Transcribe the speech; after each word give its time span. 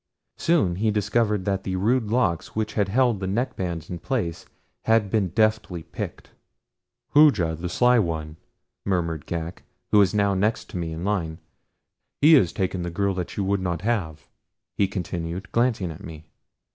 Soon 0.39 0.77
he 0.77 0.89
discovered 0.89 1.45
that 1.45 1.63
the 1.63 1.75
rude 1.75 2.05
locks 2.07 2.55
which 2.55 2.73
had 2.73 2.89
held 2.89 3.19
the 3.19 3.27
neckbands 3.27 3.87
in 3.87 3.99
place 3.99 4.47
had 4.85 5.11
been 5.11 5.27
deftly 5.27 5.83
picked. 5.83 6.31
"Hooja 7.09 7.55
the 7.55 7.69
Sly 7.69 7.99
One," 7.99 8.37
murmured 8.83 9.27
Ghak, 9.27 9.61
who 9.91 9.99
was 9.99 10.15
now 10.15 10.33
next 10.33 10.71
to 10.71 10.77
me 10.77 10.91
in 10.91 11.03
line. 11.05 11.37
"He 12.19 12.33
has 12.33 12.51
taken 12.51 12.81
the 12.81 12.89
girl 12.89 13.13
that 13.13 13.37
you 13.37 13.43
would 13.43 13.61
not 13.61 13.83
have," 13.83 14.27
he 14.75 14.87
continued, 14.87 15.51
glancing 15.51 15.91
at 15.91 16.03
me. 16.03 16.25